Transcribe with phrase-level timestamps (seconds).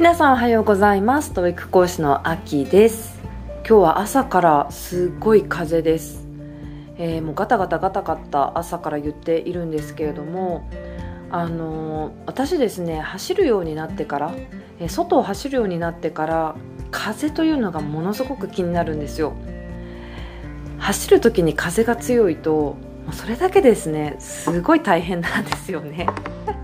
[0.00, 1.34] 皆さんおはようございます。
[1.34, 3.20] TOEIC 講師のあきです。
[3.56, 6.26] 今日は朝からすっごい風です、
[6.96, 10.66] えー、もうガタガタガタガタ朝から言っているんですけれども
[11.30, 14.34] あのー、私ですね走るようになってから、
[14.78, 16.56] えー、外を走るようになってから
[16.90, 19.34] 風というのがものすごく気になるんですよ。
[20.78, 22.78] 走る時に風が強いと
[23.12, 26.06] それだけですねすごい大変なんですよね。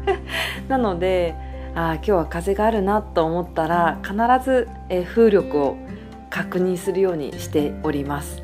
[0.69, 1.35] なので
[1.77, 5.77] あ今日は風があるなと思ったら必ず、え風力を
[6.31, 8.43] 確認するようにしております。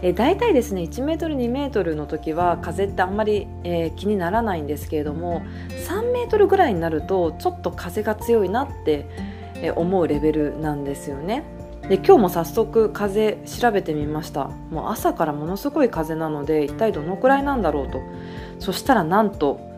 [0.00, 5.42] え大体ですね1メートル2メートルの時は風ってあんまり、えー、気にならないんですけれども
[5.86, 9.06] 3メートルぐらいになるとちょっと風が強いなって、
[9.56, 11.44] え思うレベルなんですよね。
[11.82, 18.00] で今日も早速風調べてみましたもう朝からものすごい風なので一体どのくらいなんだろうと
[18.60, 19.71] そしたらなんと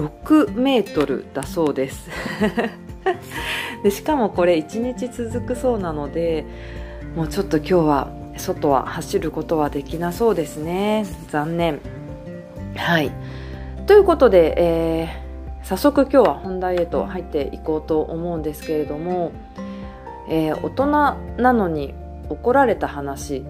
[0.00, 2.08] 6メートルだそうです。
[3.82, 6.44] でしかもこれ1日続くそうなので
[7.16, 11.04] もうちょっと今日は外は走ることはできなそうですね。
[11.28, 11.80] 残念。
[12.76, 13.10] はい。
[13.86, 19.32] ということで、えー、早速今日は本題へと入っていこうと思うんですけれども、
[20.28, 20.86] えー、大人
[21.42, 21.94] なのに
[22.30, 23.44] 怒られた話。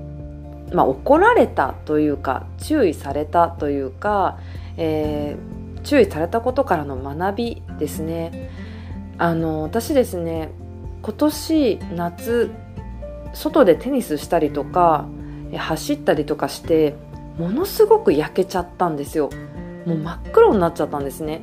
[0.72, 4.38] まあ怒られたというか注意されたというか、
[4.76, 8.50] えー注意されたことからの学びですね。
[9.18, 10.50] あの私ですね
[11.02, 12.50] 今年夏
[13.34, 15.06] 外でテニスしたりとか
[15.56, 16.96] 走ったりとかして
[17.38, 19.30] ものすごく焼けちゃったんですよ。
[19.86, 21.42] もう真っ黒になっちゃったんですね。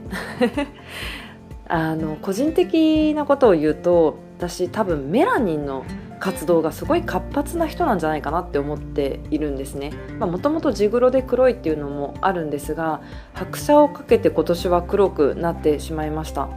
[1.67, 5.83] あの個人的なことを言うと私多分メラニンの
[6.19, 9.93] 活動がすごい活発な人なんじゃないかなって思っているんですね。
[10.19, 13.01] もともと地黒で黒いっていうのもあるんですが
[13.33, 16.49] 拍車をかけて今年は黒くなってしまいました。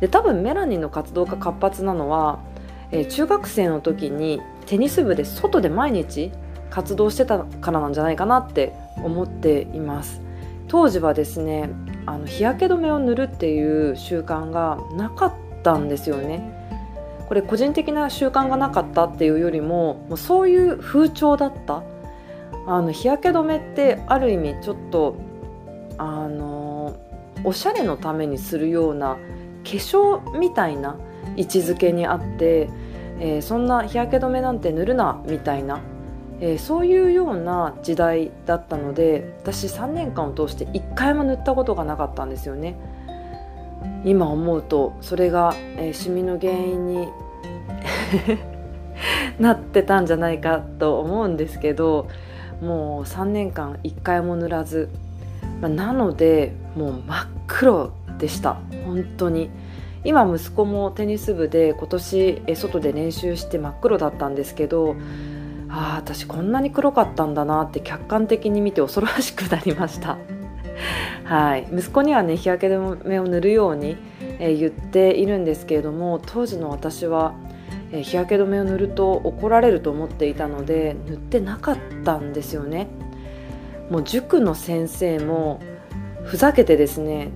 [0.00, 2.40] で多分メラニンの活動が活発なのは、
[2.90, 6.32] えー、中学生の時にテニス部で外で毎日
[6.70, 10.22] 活動してたからなんじゃないかなって思っています。
[10.68, 11.70] 当時はですね
[12.06, 16.55] あの日焼け止めを塗るっていう習慣がなかったんですよね。
[17.28, 21.82] これ個人的な習慣がなかったっていうよりももうそういう風潮だった
[22.66, 25.16] あの日焼け止めってある意味ちょっと
[25.98, 26.96] あの
[27.44, 29.16] おしゃれのためにするような
[29.64, 30.96] 化粧みたいな
[31.36, 32.68] 位置づけにあって、
[33.20, 35.80] えー、そんな日焼け止めなんて塗るなみたいな、
[36.40, 42.76] えー、そういうような時代だったので私3年間を通して1回も塗ったことがなかったんですよね。
[44.06, 47.08] 今思うとそれが、えー、シミの原因に
[49.38, 52.06] なってたんじゃないかと思うんですけど
[52.62, 54.88] もう3年間1回も塗らず、
[55.60, 58.56] まあ、なのでもう真っ黒でした。
[58.86, 59.50] 本当に。
[60.04, 64.94] 今息子もテニス部で今年外で練習して真っ黒だったんですけど
[65.68, 70.16] ああ私こんなに黒かったんだなって客観的に見て恐ろしくなりました。
[71.26, 71.66] はい。
[71.72, 73.96] 息子にはね日焼け止めを塗るように、
[74.38, 77.34] えー、言っているんですけれども当時の私は、
[77.90, 82.86] えー、日焼け止めを塗ると怒られると思っていたので塗ってなかったんですよね。
[83.90, 85.60] もう塾の先生も
[86.24, 87.30] ふざけてですね、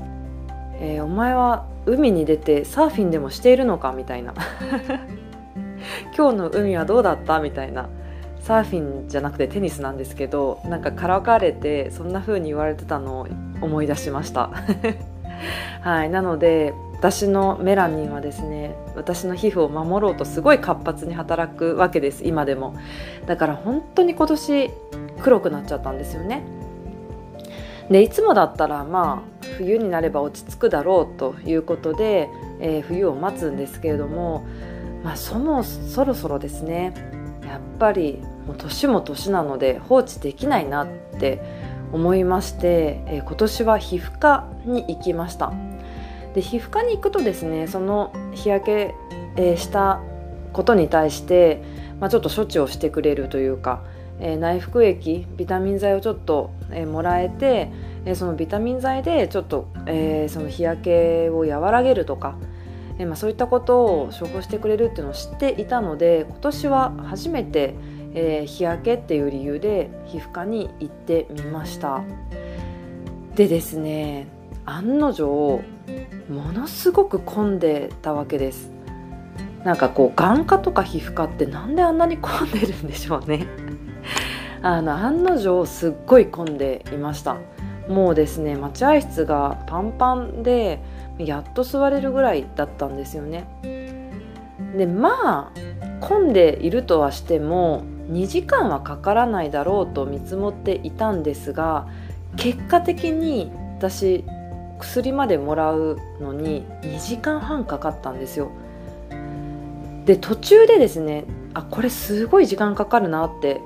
[0.80, 4.34] えー、お前は海に出てサーフィンでもしているのかみたいな。
[6.16, 7.88] 今日の海はどうだったみたいな。
[8.40, 13.28] サーフィンじゃなくてテニスなんですけどなんかからかわれてそんな風に言われてたのを
[13.60, 14.50] 思い出しました。
[15.82, 16.10] はい。
[16.10, 22.74] なので私のメラニンはですね私の皮膚を守ろうとすごい活発に働くわけです今でも。
[23.26, 24.70] だから本当に今年
[25.22, 26.42] 黒くなっちゃったんですよね。
[27.90, 32.28] でいつもだったらまあ冬になれば落ち着くだろうということで、
[32.60, 34.46] えー、冬を待つんですけれども、
[35.02, 36.94] まあ、そもそろそろですね
[37.42, 40.88] やっぱりもう年も年なので放置できないなっ
[41.18, 41.42] て
[41.92, 45.52] 思いまして、えー、今年は皮膚科に行きました。
[46.34, 48.94] で皮膚科に行くとですねその日焼け、
[49.36, 50.00] えー、した
[50.52, 51.62] ことに対して、
[51.98, 53.82] まあ、ちょっと処置をしてくれるというか、
[54.20, 57.70] えー、内服液ビタミン剤をちょっと、えー、もらえて、
[58.04, 62.36] えー、そのビタミン剤でちょっと、えー、その日焼けを和らげるとか、
[62.98, 67.74] えーまあ、そういったことを処方してくれるっていうのを知っていたので今年は初めて、
[68.14, 72.02] えー、日焼けっていう理由で皮膚科に行ってみました。
[73.34, 74.26] でですね
[74.66, 75.62] 案の定
[76.28, 78.70] ものすごく混んでたわけです。
[79.64, 83.46] なんかこう眼科とか皮膚科ってなんであんなに混んでるんでしょうね。
[84.62, 87.36] あの案の定すっごい混んでいました。
[87.88, 90.80] もうですね待合室がパンパンで
[91.18, 93.46] やっと座れるぐらいだったんですよね。
[94.76, 95.60] でまあ
[96.00, 101.86] 混んでいるとはしても2時間はかからないだろうと見積もっていたんですが
[102.36, 104.24] 結果的に私
[104.78, 108.50] 薬までもらうのに2時間半かかったんですよ。
[110.06, 111.24] で途中でですね
[111.54, 113.60] あこれすごい時間かかるなって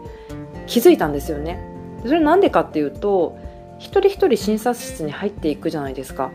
[0.66, 1.58] 気づいたんですよね。
[2.04, 3.38] それなんでかっていうと
[3.78, 6.30] 一人一人診察室に入っていくじゃないですか。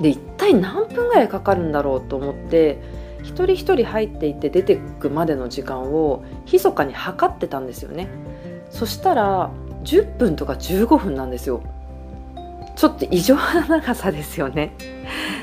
[0.00, 2.78] で一体何分ぐらいかかるんだろうと思って
[3.28, 8.08] 一人一人入っていって出てくまでの時間を密かに測ってたんですよね。
[8.70, 9.50] そしたら
[9.84, 11.62] 10分とか15分なんですよ。
[12.74, 14.72] ちょっと異常な長さですよね。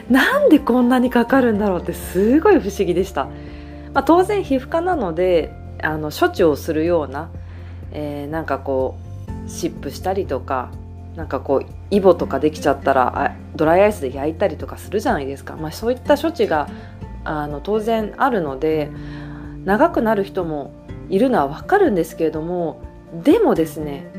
[0.09, 3.25] なんでこんなにかかるんだろうってすごい不思議でした、
[3.93, 7.29] まあ、当然皮膚科なのであの処置をするような、
[7.91, 8.97] えー、なんかこ
[9.45, 10.71] う湿布したりとか
[11.15, 16.67] なんかこうイボとかできちゃったらドライアイスで焼いたりとかするじゃないですか、まあ、そういった処置が
[17.25, 18.91] あの当然あるので
[19.65, 20.71] 長くなる人も
[21.09, 22.81] いるのは分かるんですけれども
[23.23, 24.11] でもですね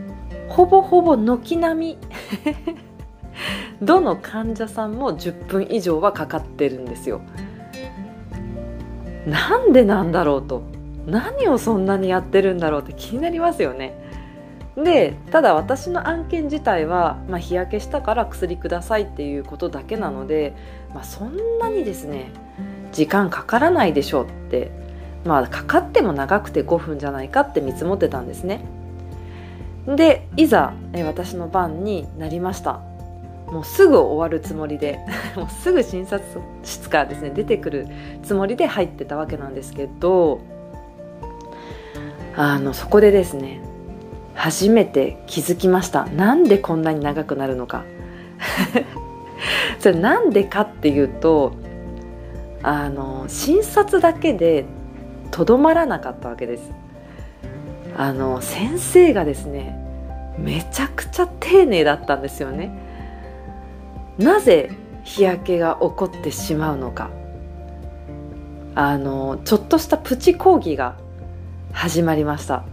[0.49, 1.99] ほぼほぼ軒並み
[3.82, 7.20] どの患者さんも10分以上はかかってるんですよ。
[9.26, 10.62] なんでなんだろうと
[11.06, 13.94] 何をそんなにやってるんだろうって気になりますよね。
[14.76, 20.55] でただ私の案件自体は、まあ、日焼けしたから薬くださいっていうことだけなので、
[20.94, 22.31] まあ、そんなにですね
[22.96, 24.87] 時間かからないでしょうって。
[25.26, 28.64] まあかかっても長くて5分じゃないかって見積もってたんですね。
[29.87, 30.72] でいざ
[31.04, 32.81] 私の番になりました。
[33.48, 34.98] もうすぐ終わるつもりで
[35.37, 37.87] もうすぐ診察室からですね出てくる
[38.25, 40.40] つもりで入ってたわけなんですけど
[42.37, 43.60] あのそこでですね
[44.34, 46.06] 初めて気づきました。
[46.06, 47.84] なんでこんなに長くなるのか。
[49.78, 51.52] それなんでかっていうと
[52.62, 54.64] あの診察だけで
[55.31, 56.73] とどまらなかったわけです。
[57.97, 59.79] あの先生がですね
[60.38, 62.76] めちゃくちゃ丁寧だったんですよね。
[64.19, 64.70] なぜ
[65.03, 67.11] 日焼けが起こってしまうのか。
[68.75, 70.97] あのちょっとしたプチ講義が
[71.73, 72.64] 始まりました。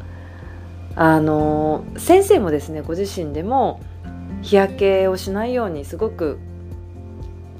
[0.96, 3.80] あの先生もですねご自身でも
[4.42, 6.40] 日焼けをしないようにすごく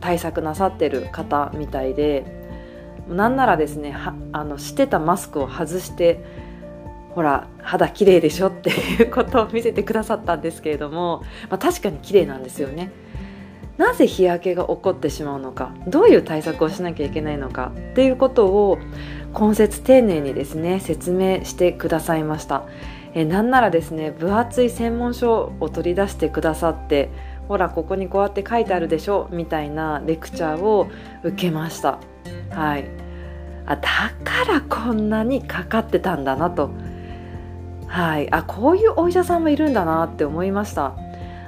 [0.04, 2.26] 対策なさってる方みたいで
[3.08, 3.96] なんならですね
[4.34, 6.22] あのしてたマスクを外して
[7.12, 12.92] ほら肌綺麗でしょっていうことを見せてくださったんですけれども、まあ、確かに綺麗なんですよね。
[13.78, 18.78] なぜ日焼けが起こってしまうのかどういう対策をしなきゃいけないのかっていうことを
[19.34, 22.66] 今節丁寧にですね説明してくださいました
[23.16, 27.10] えなんならですね分厚い専門書を取り出してくださって
[27.54, 30.90] ほらここにこうやって書いてあるでしょみたいなレクチャーを
[31.22, 32.00] 受けました。
[32.50, 32.86] はい。
[33.68, 33.82] あだ
[34.24, 36.72] からこんなにかかってたんだなと。
[37.86, 38.32] はい。
[38.34, 40.96] あこういうお医者さんもいるんだなって思いました。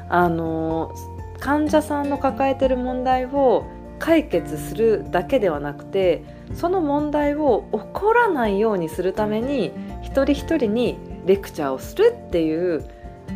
[0.08, 0.94] あの
[1.40, 3.66] 患者さんの抱えてる問題を
[3.98, 6.24] 解決するだけではなくて
[6.54, 9.72] その問題を起こらないようにするために
[10.04, 12.82] 一人一人にレクチャーをするっていう、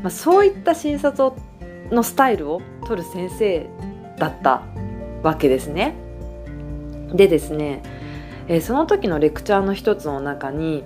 [0.04, 1.36] まあ、そういった診察を
[1.92, 3.70] のスタイルを取る先生
[4.18, 4.64] だった
[5.24, 5.96] わけですね。
[7.14, 7.82] でですね、
[8.48, 10.84] えー、その時のレクチャーの一つの中に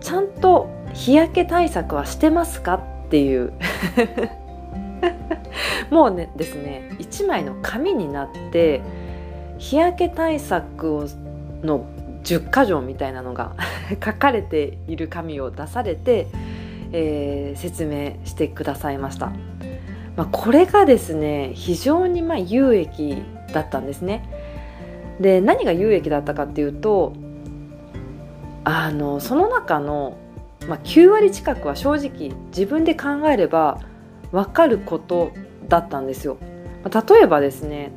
[0.00, 3.52] ちゃんと日焼け対策はしてますかっていう
[5.90, 8.80] もうねですね1枚の紙になって
[9.58, 11.06] 日焼け対策を
[11.62, 11.84] の
[12.22, 13.52] 10箇条みたいなのが
[14.04, 16.26] 書かれている紙を出されて、
[16.92, 19.30] えー、説明してくださいました。
[20.16, 24.28] まあ、これがですね非常にま有益だったんですね。
[25.20, 27.12] で何が有益だったかっていうと
[28.64, 30.16] あのその中の、
[30.68, 33.80] まあ、9割近くは正直自分で考えれば
[34.32, 35.32] 分かること
[35.68, 36.38] だったんですよ。
[36.82, 37.92] まあ、例えばですね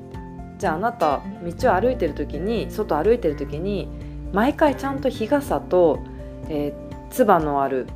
[0.60, 3.88] じゃああなた道を歩いてる時に外歩いてる時に
[4.34, 6.00] 毎回ちゃんと日傘と、
[6.50, 7.88] えー、つばのある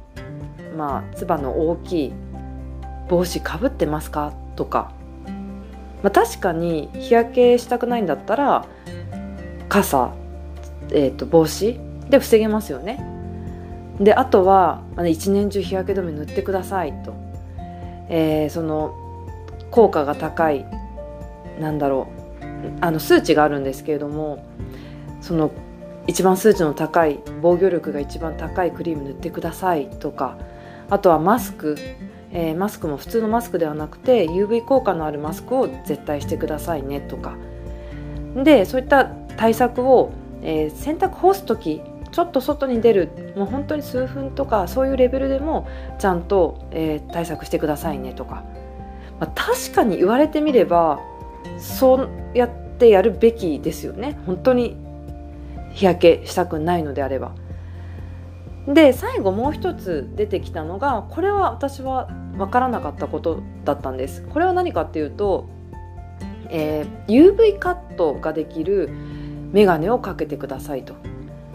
[0.78, 2.14] まあつばの大きい
[3.12, 4.32] 帽子かぶってますか？
[4.56, 4.94] とか、
[6.02, 8.66] まあ、確かに日焼けしたくないんだったら
[9.68, 10.14] 傘、
[10.92, 11.78] えーと、帽子
[12.10, 13.06] で防げますよね。
[14.00, 17.14] であとは、まあ、一年中日焼け止め塗ってくださいと、
[18.08, 18.96] えー、その
[19.72, 20.66] 効果が高い
[21.60, 22.08] なんだろ
[22.42, 22.46] う
[22.80, 24.46] あの数値があるんですけれども
[25.20, 25.52] その
[26.08, 30.38] 一番数値の高い防御力が一番高いクリーム塗ってくださいとか
[30.90, 31.78] あとはマスク
[32.34, 37.36] えー、マスクも普通のマスクではなくて UV 効果のあるマスクを絶対してくださいねとか。
[38.36, 40.12] でそういった対策を
[40.44, 45.68] えー、洗濯干す時ちょっと外に出るもう本当に数分とかそういうレベルでも
[46.00, 48.44] ちゃんと、えー、対策してくださいねとか、
[49.20, 51.00] まあ、確かに言われてみれば
[51.58, 54.20] そうやってやるべきですよね。
[54.26, 54.76] 本当に
[55.72, 57.34] 日焼けしたくないのであれば。
[58.68, 64.22] で最後もう一つ出てきたのがこれは私は分からなかったことだったんです。
[64.24, 65.50] これは何かっていうと、
[66.50, 68.90] えー、UV カットができる
[69.52, 70.96] メガネをかけてくださいと。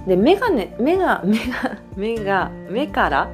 [0.06, 3.30] でメガネ目が目が目が目から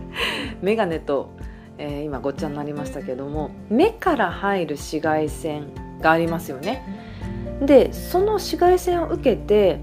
[0.62, 1.30] メガネと、
[1.78, 5.64] えー、今ごっちゃになりましたけども目から入る紫外線
[6.00, 6.82] がありますよね。
[7.60, 9.80] でその紫外線を受けて、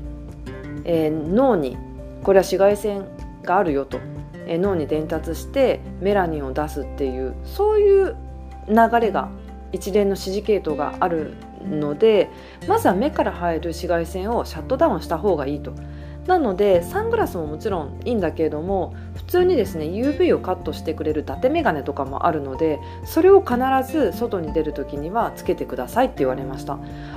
[0.86, 1.78] えー、脳に
[2.24, 3.06] これは紫外線
[3.44, 4.00] があるよと、
[4.48, 8.16] え、脳に伝達してメラニンを出すっていうそういう
[8.68, 9.30] 流れが
[9.72, 11.34] 一連の指示系統がある
[11.68, 12.30] ので
[12.68, 15.74] まずは目から入る紫外線をシャットダウンした方がいいと。
[16.28, 23.58] なのでサングラスももちろんいいんだけれども普通にですね UV をカットしてくれる伊達メガネとかもあるのでそれを必
[23.92, 26.76] ず外に出る時にはつけてくださいって言われました。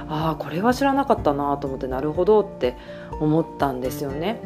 [0.08, 2.76] ああこれは知らなかったなと思ってなるほどって
[3.20, 4.40] 思ったんですよね。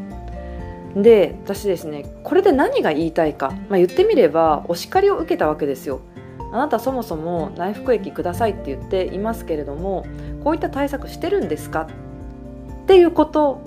[0.96, 6.00] で私ですねこれで何が言いたいか、まあ、言ってみればお叱りを受けたわけですよ。
[6.52, 10.04] あなたそもそも内服液くださいって言っていますけれども
[10.42, 11.86] こういった対策してるんですか？
[12.82, 13.60] っていうこと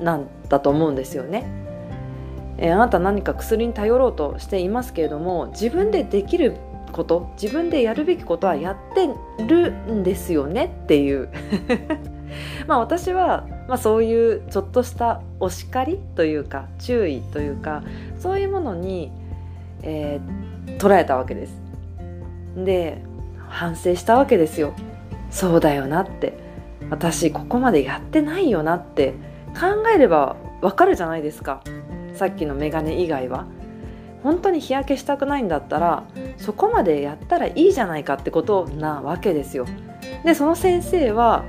[0.00, 1.44] なんだと思うんですよね。
[2.56, 6.54] えー、あなた何か薬に頼ろうとしていますけれども自分でできる
[6.92, 9.08] こと自分でやるべきことはやって
[9.44, 11.28] るんですよねっていう。
[12.66, 17.82] まあ私は、まあ、そういうちょっとしたお叱りというか注意というか
[18.18, 19.12] そういうものに、
[19.82, 21.54] えー、捉えたわけです。
[22.56, 23.02] で
[23.48, 24.74] 反省したわけですよ。
[25.30, 26.34] そうだよなって。
[26.90, 29.14] 私ここまでやってないよなって。
[29.52, 31.62] 考えればわかるじゃないですか。
[32.14, 33.46] さっきのメガネ以外は。
[34.22, 36.04] 本当に日焼けしたくないんだったら
[36.36, 39.66] そこまでやったらいいじゃないかってことなわけですよ。
[40.24, 41.44] でその先生は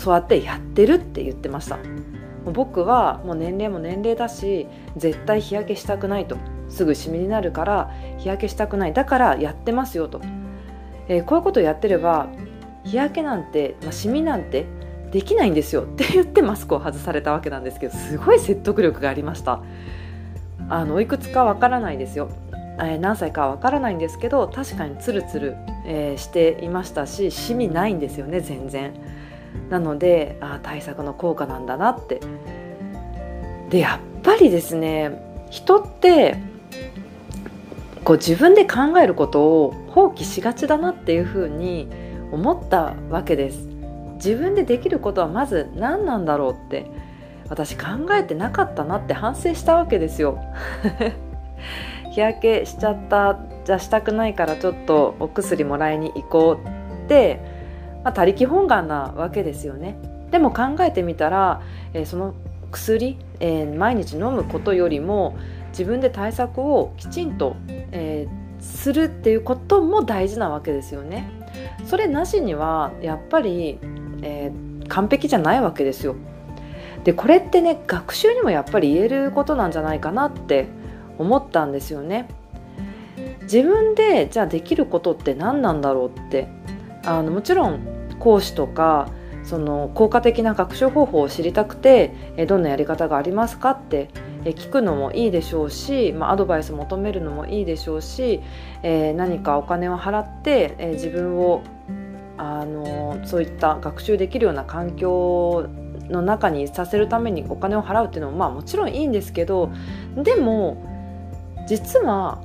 [0.00, 1.78] そうやってやってるって言ってました。
[2.46, 4.66] 僕はもう年齢も年齢だし
[4.96, 6.38] 絶対日焼けしたくないと。
[6.70, 8.94] すぐシミになるから日焼けしたくない。
[8.94, 10.22] だからやってますよと、
[11.08, 12.28] えー、こういうことをやってれば
[12.84, 14.64] 日焼けなんて、まあ、シミなんて
[15.12, 15.82] できないんですよ。
[15.82, 19.60] って言ってマスクを外されたわけなんですけどすごい説得力がありました。
[20.70, 22.30] あのいくつかわからないですよ、
[22.78, 28.94] えー、何歳かわからないんですけど確かにツルツル、えー、していましたしシミないんですよね全然。
[29.68, 32.20] なのでああ対策の効果なんだなって。
[33.70, 36.36] でやっぱりですね人って
[38.04, 41.88] こう自分で考えることを放棄しがちだなっていうふうに
[42.32, 43.68] 思ったわけです。
[44.16, 46.86] 自分でできることはまず何なんだろうって
[47.48, 50.38] 私考えてなかったなって反省したわけですよ。
[52.12, 57.40] 日焼けしちゃったじゃしたくないからちょっとお薬もらいに行こうって、
[58.04, 59.96] まあ、他力本願なわけですよね
[60.30, 62.34] でも考えてみたら、えー、その
[62.70, 65.36] 薬、えー、毎日飲むことよりも
[65.70, 71.30] 自分で対策をきちんと、えー、するっていうことも大事なわけですよね
[71.84, 73.78] それなしにはやっぱり
[74.22, 76.16] えー、完璧じゃないわけですよ。
[77.04, 80.66] でこれってね学習にもやっぱり言えることなんじゃないかなって
[81.18, 82.28] 思ったんですよね。
[83.42, 86.48] 自分でじゃあできることって何なんだろうって
[87.04, 87.80] あのもちろん
[88.18, 89.08] 講師とか
[89.42, 94.10] その効果的な学習方法を知りたくてえどんなやり方がありますかって
[94.44, 98.40] 聞くのもいいでしょうし、まあ、アドバイス求めるのもいいでしょうし、
[98.82, 101.62] えー、何かお金を払って、えー、自分を
[102.38, 105.68] あのそういった学習できるような環境
[106.08, 109.70] の中にさせるためにお金を払うっていうのもまあもちろんいいんですけど
[110.16, 110.82] でも
[111.68, 112.42] 実は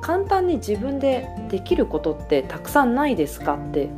[0.00, 3.88] 簡単に自分でできることってたくさんないですかって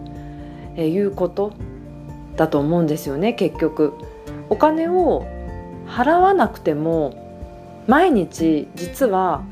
[0.76, 1.52] いうこと
[2.36, 3.94] だと思うんですよね結局。
[4.48, 5.26] お金を
[5.86, 7.14] 払わなくても
[7.86, 9.44] 毎日実は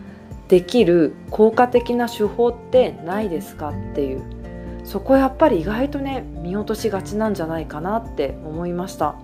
[0.48, 4.22] できる効果的な手法ってないですかっていう。
[4.84, 9.14] そこやっぱり意外とね見落としがちなんじゃないかなって思いました。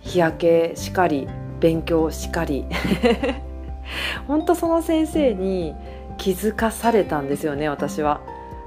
[0.00, 1.28] 日焼けしかり
[1.60, 2.64] 勉強しかり。
[4.26, 5.74] 本当その先生に
[6.18, 8.20] 気づかされたんですよね私は。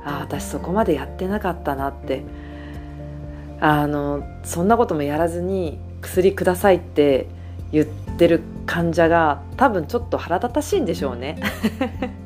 [0.04, 2.24] ああ私そこまでやってなかったなって。
[3.60, 7.28] あのそんなこともやらずに薬くださいって
[7.72, 11.38] 言ってる患者が多分ちょっと腹立たしいんでしょうね。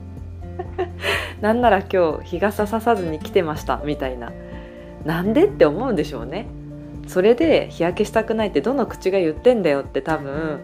[1.42, 4.32] なんなら今日日傘ささずに来てましたみたいな。
[5.06, 6.48] なんでって思うんでしょうね。
[7.08, 10.60] それで日焼けしたくないってどの口が言ってんだよって多分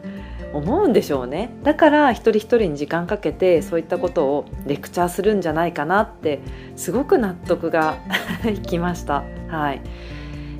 [0.55, 6.41] 思うんでしょうねだから一人一人に時間かけてそういったことをレクチャーするんじゃないかなって
[6.75, 7.97] すごく納得が
[8.47, 9.23] いきました。
[9.47, 9.81] はい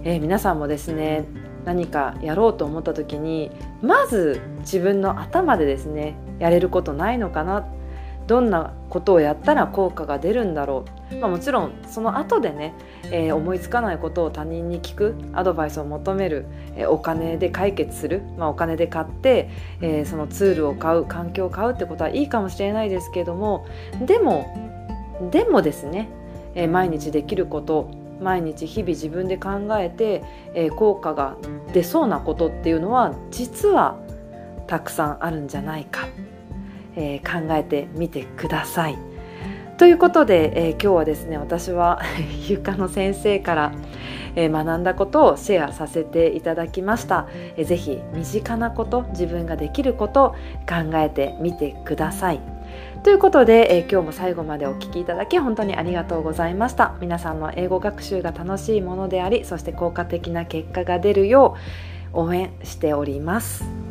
[0.03, 1.25] えー、皆さんもですね
[1.63, 7.84] 何かやろうと思った時にまず自分の頭でですねやれることないのかなって
[8.27, 12.73] どんなことをやったら効果が出るんだろう、まあ、もちろんその後でね、
[13.11, 19.49] えー、思いつかないことを他人に聞くアドバイスを求める、えー、お金で解決する、まあ、お金で買って、
[19.81, 23.67] えー、そのツールを買う環境を買うってことはいいかもしれないですけれども
[24.05, 24.47] でも
[25.31, 26.09] でもですね、
[26.55, 27.89] え毎日できること
[28.21, 31.37] 毎日日々自分で考えて、え効果が
[31.73, 33.97] 出そうなことっていうのは実は
[34.67, 36.07] たくさんあるんじゃないか
[36.95, 38.97] えー、考えてみてください。
[39.77, 42.01] ということで、えー、今日はですね私は
[42.47, 43.71] 床の先生から、
[44.35, 50.33] えー、学んだことをシェアさせていただきました、えー、ぜひ身近なこと自分ができること
[50.67, 52.39] 考えてみてください。
[53.03, 56.95] ということで、えー、今日も最後までお聴きいただき本当にありがとうございました。
[57.01, 61.55] 皆さんの英語学習が楽しいものでありそして効果的な結果が出るよ
[62.13, 63.84] う応援しております。